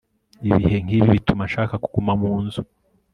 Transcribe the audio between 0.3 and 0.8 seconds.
ibihe